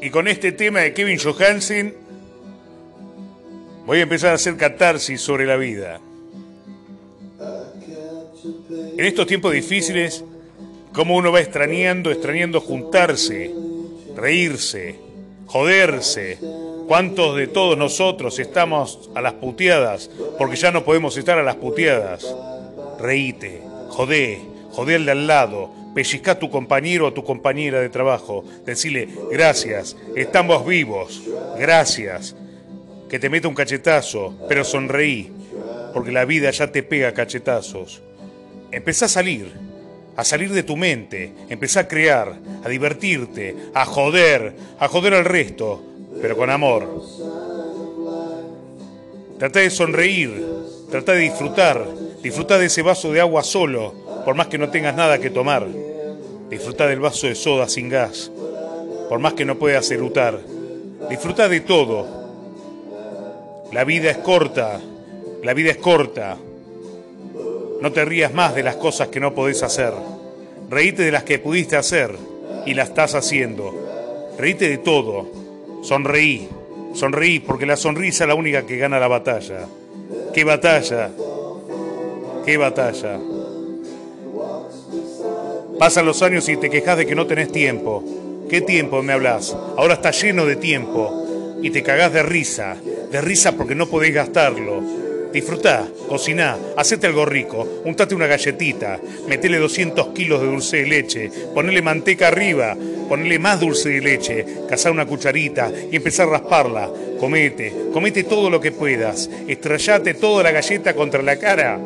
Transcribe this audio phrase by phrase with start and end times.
[0.00, 1.94] Y con este tema de Kevin Johansen
[3.86, 6.00] voy a empezar a hacer catarsis sobre la vida.
[8.96, 10.24] En estos tiempos difíciles,
[10.92, 13.50] como uno va extrañando, extrañando juntarse,
[14.14, 14.98] reírse,
[15.46, 16.38] joderse.
[16.86, 20.08] ¿Cuántos de todos nosotros estamos a las puteadas
[20.38, 22.24] porque ya no podemos estar a las puteadas?
[22.98, 24.40] Reíte, jodé,
[24.70, 29.08] jodé al de al lado, pellizca a tu compañero o tu compañera de trabajo, decirle
[29.30, 31.22] gracias, estamos vivos,
[31.58, 32.36] gracias,
[33.08, 35.32] que te meta un cachetazo, pero sonreí,
[35.94, 38.02] porque la vida ya te pega cachetazos.
[38.70, 39.50] Empezá a salir,
[40.16, 45.24] a salir de tu mente, empezá a crear, a divertirte, a joder, a joder al
[45.24, 45.82] resto,
[46.20, 47.06] pero con amor.
[49.38, 50.44] Trata de sonreír,
[50.90, 51.86] trata de disfrutar,
[52.22, 53.94] disfruta de ese vaso de agua solo,
[54.26, 55.66] por más que no tengas nada que tomar.
[56.48, 58.30] Disfruta del vaso de soda sin gas,
[59.08, 60.38] por más que no puedas erutar.
[61.08, 62.06] Disfruta de todo.
[63.72, 64.80] La vida es corta,
[65.42, 66.36] la vida es corta.
[67.80, 69.92] No te rías más de las cosas que no podés hacer.
[70.70, 72.16] Reíte de las que pudiste hacer
[72.64, 74.34] y las estás haciendo.
[74.38, 75.26] Reíte de todo.
[75.82, 76.48] Sonreí.
[76.94, 79.66] Sonreí porque la sonrisa es la única que gana la batalla.
[80.32, 81.10] ¿Qué batalla?
[82.44, 83.18] ¿Qué batalla?
[85.78, 88.02] Pasan los años y te quejas de que no tenés tiempo.
[88.48, 89.54] ¿Qué tiempo me hablas?
[89.76, 91.58] Ahora está lleno de tiempo.
[91.62, 92.76] Y te cagás de risa.
[93.10, 94.82] De risa porque no podés gastarlo.
[95.32, 101.30] Disfrutá, cociná, hacete algo rico, untate una galletita, metele 200 kilos de dulce de leche,
[101.52, 102.74] ponele manteca arriba,
[103.06, 106.90] ponele más dulce de leche, cazar una cucharita y empezar a rasparla.
[107.20, 111.78] Comete, comete todo lo que puedas, estrellate toda la galleta contra la cara,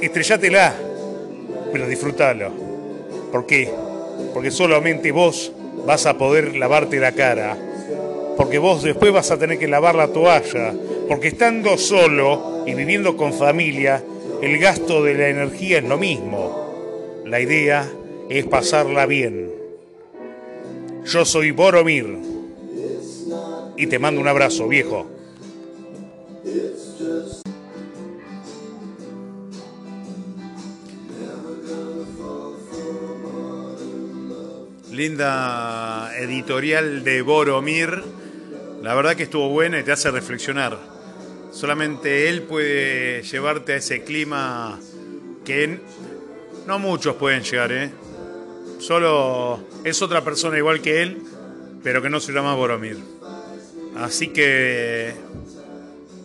[0.00, 0.72] estrellátela,
[1.72, 2.67] pero disfrútalo.
[3.30, 3.70] ¿Por qué?
[4.32, 5.52] Porque solamente vos
[5.86, 7.56] vas a poder lavarte la cara,
[8.36, 10.74] porque vos después vas a tener que lavar la toalla,
[11.08, 14.02] porque estando solo y viviendo con familia,
[14.42, 17.22] el gasto de la energía es lo mismo.
[17.24, 17.88] La idea
[18.28, 19.50] es pasarla bien.
[21.04, 22.18] Yo soy Boromir
[23.76, 25.06] y te mando un abrazo, viejo.
[34.98, 38.02] Linda editorial de Boromir.
[38.82, 40.76] La verdad que estuvo buena y te hace reflexionar.
[41.52, 44.76] Solamente él puede llevarte a ese clima
[45.44, 45.78] que
[46.66, 47.92] no muchos pueden llegar, ¿eh?
[48.80, 51.22] Solo es otra persona igual que él,
[51.84, 52.98] pero que no se llama Boromir.
[53.94, 55.14] Así que,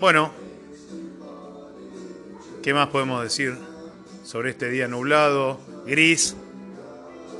[0.00, 0.32] bueno,
[2.62, 3.54] ¿qué más podemos decir
[4.24, 6.36] sobre este día nublado, gris?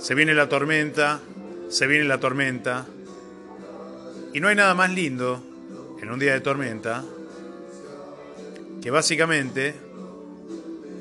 [0.02, 1.20] Se viene la tormenta,
[1.68, 2.88] se viene la tormenta.
[4.34, 5.40] Y no hay nada más lindo
[6.02, 7.04] en un día de tormenta
[8.82, 9.76] que básicamente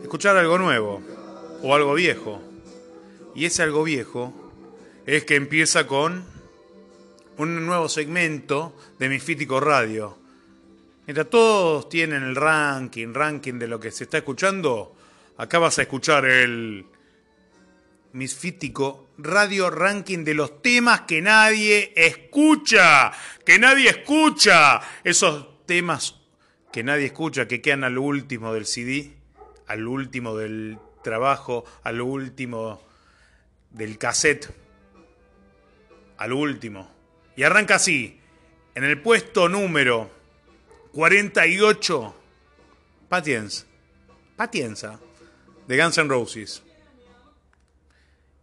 [0.04, 1.02] escuchar algo nuevo
[1.64, 2.44] o algo viejo.
[3.34, 4.36] Y ese algo viejo
[5.08, 6.24] es que empieza con
[7.38, 10.16] un nuevo segmento de Misfítico Radio.
[11.08, 14.96] Mientras todos tienen el ranking, ranking de lo que se está escuchando,
[15.38, 16.86] acá vas a escuchar el
[18.14, 23.12] Misfítico Radio Ranking de los temas que nadie escucha,
[23.46, 26.16] que nadie escucha, esos temas
[26.72, 29.14] que nadie escucha, que quedan al último del CD,
[29.68, 32.82] al último del trabajo, al último
[33.70, 34.50] del cassette,
[36.18, 36.92] al último.
[37.36, 38.20] Y arranca así,
[38.76, 40.10] en el puesto número
[40.94, 42.16] 48,
[43.08, 43.66] Patience,
[44.36, 45.00] Patienza,
[45.68, 46.64] de Guns N' Roses.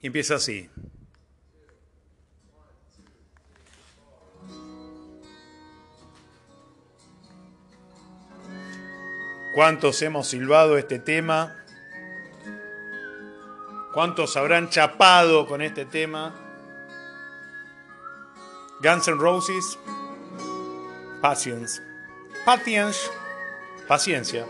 [0.00, 0.70] Empieza así.
[9.54, 11.56] ¿Cuántos hemos silbado este tema?
[13.92, 16.32] ¿Cuántos habrán chapado con este tema?
[18.80, 19.77] Guns N' Roses,
[21.21, 21.83] Patience.
[22.45, 23.10] Patience,
[23.89, 24.47] paciencia.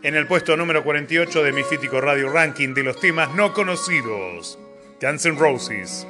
[0.00, 4.56] En el puesto número 48 de mi fítico Radio Ranking de los temas no conocidos,
[5.00, 6.06] Guns N' Roses.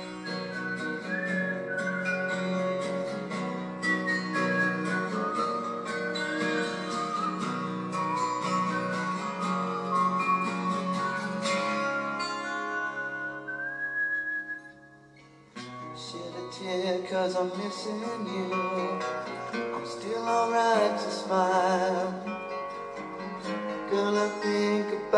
[17.10, 18.52] Cause I'm missing you.
[19.54, 21.87] I'm still alright to smile.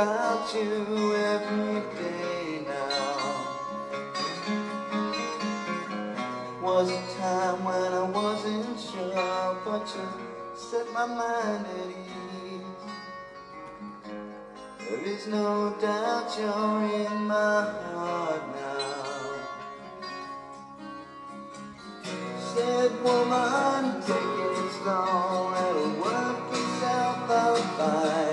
[0.00, 3.37] About you every day now.
[6.62, 10.08] Was a time when I wasn't sure, but you
[10.56, 12.81] set my mind at ease.
[14.88, 17.61] There is no doubt you're in my
[17.93, 19.00] heart now.
[22.55, 28.29] Said woman, take it slow, it'll work itself out fine.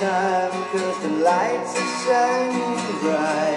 [0.00, 3.49] Time, cause the lights are shining bright.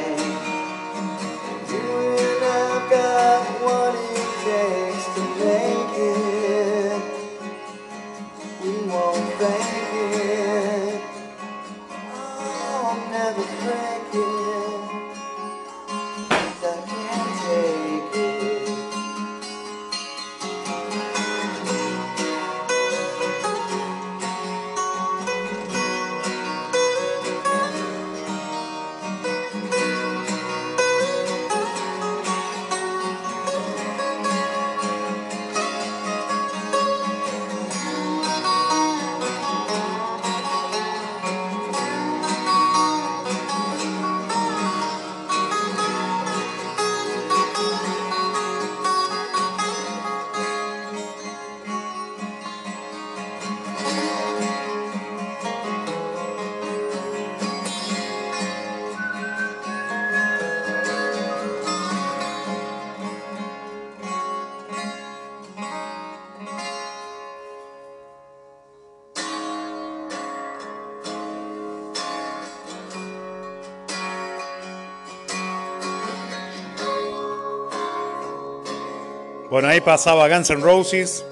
[79.54, 81.24] Bueno, ahí pasaba Guns N' Roses.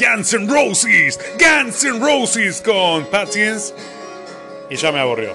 [0.00, 3.74] Guns N' Roses, Guns N' Roses con Patience.
[4.70, 5.34] Y ya me aburrió.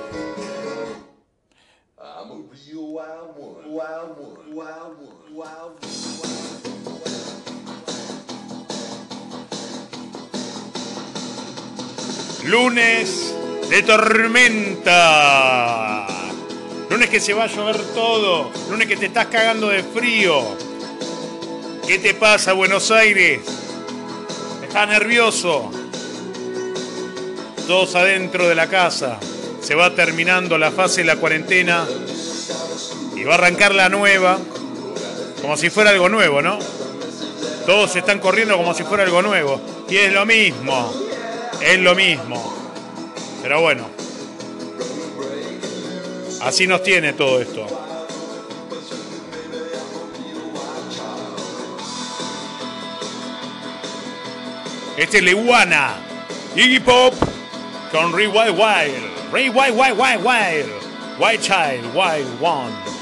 [12.46, 13.36] Lunes
[13.70, 14.88] de tormenta.
[16.90, 18.50] Lunes que se va a llover todo.
[18.72, 20.71] Lunes que te estás cagando de frío.
[21.92, 23.42] ¿Qué te pasa, Buenos Aires?
[24.64, 25.70] ¿Estás nervioso?
[27.68, 29.20] Todos adentro de la casa.
[29.60, 31.86] Se va terminando la fase de la cuarentena.
[33.14, 34.40] Y va a arrancar la nueva.
[35.42, 36.60] Como si fuera algo nuevo, ¿no?
[37.66, 39.60] Todos están corriendo como si fuera algo nuevo.
[39.90, 40.94] Y es lo mismo.
[41.60, 42.72] Es lo mismo.
[43.44, 43.90] Pero bueno.
[46.40, 47.81] Así nos tiene todo esto.
[55.02, 55.96] Este es Leguana.
[56.56, 57.16] Iggy Pop
[57.92, 59.34] con Ray Wild Wild.
[59.34, 60.70] Ray Wild Wild Wild Wild.
[61.20, 63.01] White Child Wild One.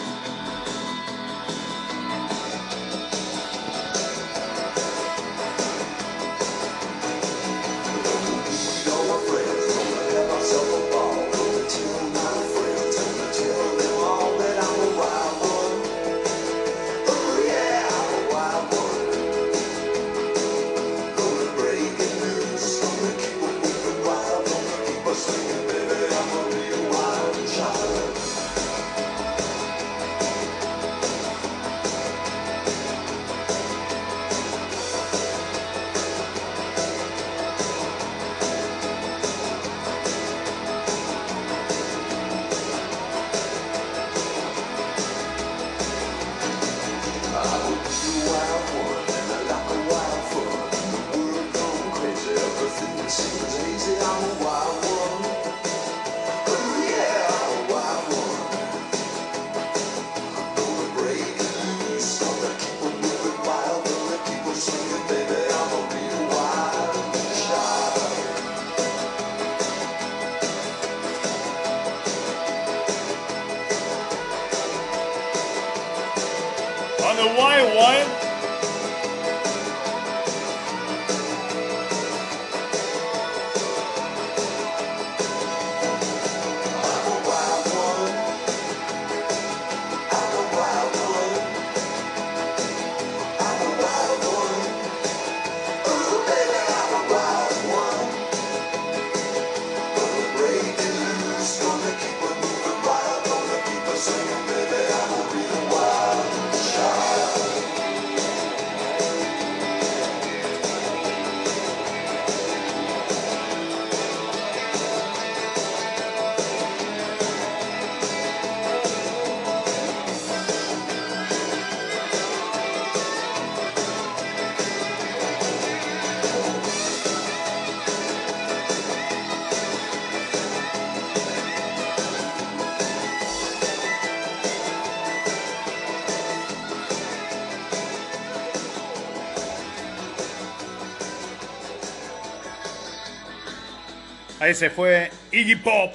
[144.50, 145.94] Ahí se fue Iggy Pop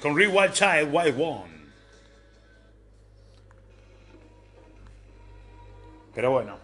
[0.00, 1.52] con Real Wild Child Wild One.
[6.12, 6.58] Pero bueno,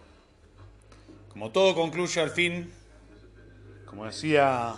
[1.29, 2.73] como todo concluye al fin,
[3.85, 4.75] como decía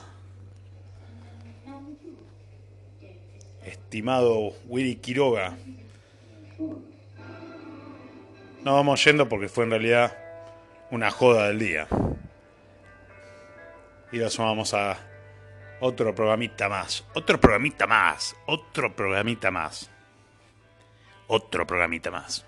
[3.65, 5.57] estimado Willy Quiroga,
[8.63, 10.15] no vamos yendo porque fue en realidad
[10.91, 11.87] una joda del día.
[14.11, 15.10] Y lo sumamos a
[15.81, 19.89] otro programita más, otro programita más, otro programita más,
[21.27, 22.45] otro programita más.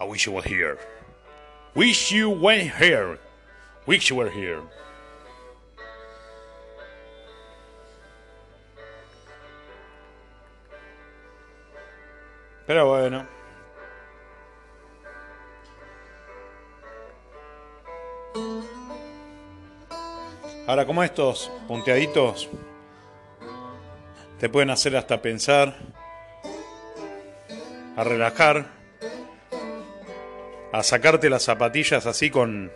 [0.00, 0.78] I wish you were here.
[1.74, 3.18] Wish you were here.
[3.86, 4.62] Wish you were here.
[12.66, 13.26] Pero bueno.
[20.72, 22.48] Ahora, como estos punteaditos
[24.40, 25.76] te pueden hacer hasta pensar,
[27.94, 28.68] a relajar,
[30.72, 32.72] a sacarte las zapatillas así con,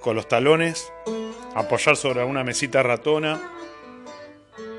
[0.00, 0.90] con los talones,
[1.54, 3.38] apoyar sobre una mesita ratona,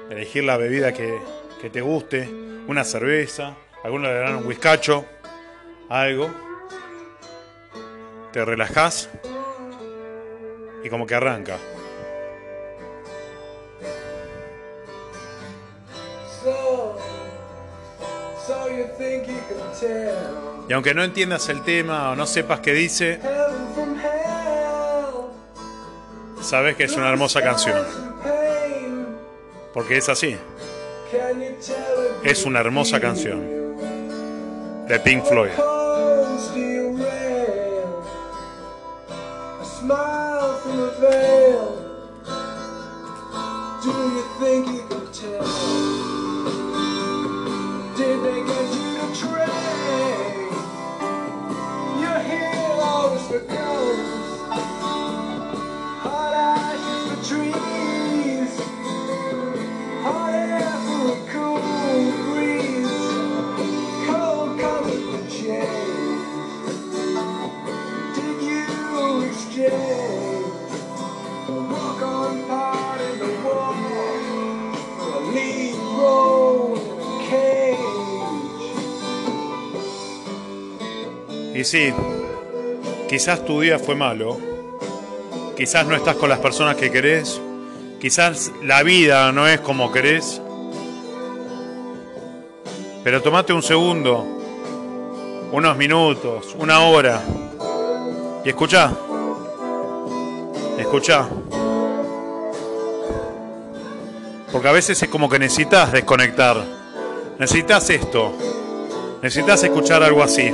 [0.09, 1.19] elegir la bebida que,
[1.61, 2.27] que te guste,
[2.67, 5.05] una cerveza, algunos le darán un whiskacho,
[5.87, 6.31] algo,
[8.33, 9.07] te relajás
[10.83, 11.59] y como que arranca.
[20.67, 23.19] Y aunque no entiendas el tema o no sepas qué dice,
[26.41, 27.85] sabes que es una hermosa canción,
[29.73, 30.37] porque es así,
[32.23, 33.41] es una hermosa canción
[34.87, 35.78] de Pink Floyd.
[81.69, 81.93] Sí,
[83.07, 84.39] quizás tu día fue malo,
[85.55, 87.39] quizás no estás con las personas que querés,
[88.01, 90.41] quizás la vida no es como querés,
[93.03, 94.25] pero tomate un segundo,
[95.51, 97.21] unos minutos, una hora.
[98.43, 98.91] Y escucha,
[100.79, 101.29] escucha.
[104.51, 106.65] Porque a veces es como que necesitas desconectar,
[107.37, 108.33] necesitas esto,
[109.21, 110.51] necesitas escuchar algo así.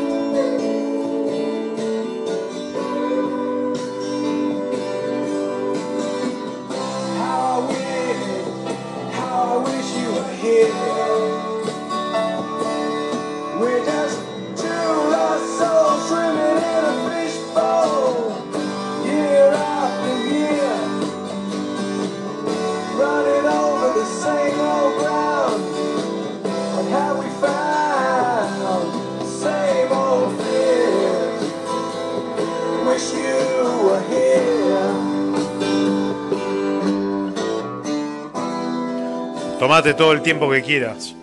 [39.75, 41.13] Tomate todo el tiempo que quieras.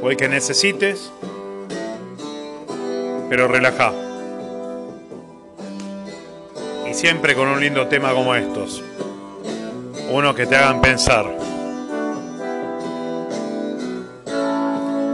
[0.00, 1.10] O el que necesites.
[3.28, 3.92] Pero relaja.
[6.88, 8.84] Y siempre con un lindo tema como estos.
[10.12, 11.26] Uno que te hagan pensar.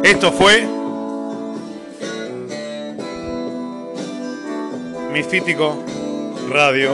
[0.03, 0.69] Esto fue
[5.15, 5.83] Misfítico
[6.51, 6.91] Radio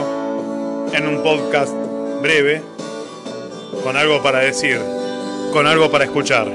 [0.93, 1.73] en un podcast
[2.21, 2.74] breve
[3.85, 4.81] con algo para decir,
[5.53, 6.47] con algo para escuchar.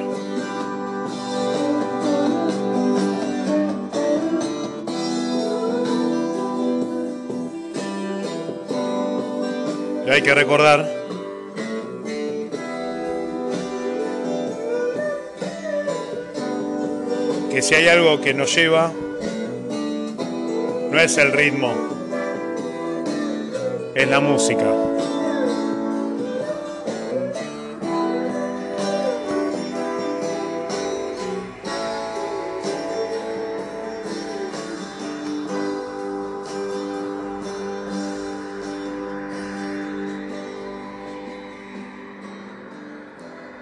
[10.04, 10.90] Y hay que recordar
[17.52, 18.90] que si hay algo que nos lleva,
[20.90, 21.72] no es el ritmo,
[23.94, 24.89] es la música.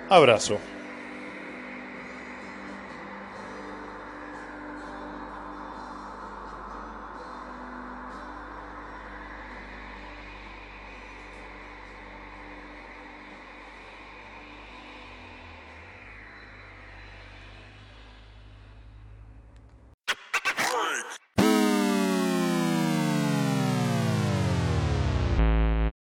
[0.09, 0.78] Abrazo.